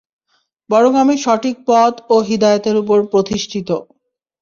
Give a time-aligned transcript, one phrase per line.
[0.69, 3.69] বরং আমি সঠিক পথ ও হিদায়াতের উপর প্রতিষ্ঠিত।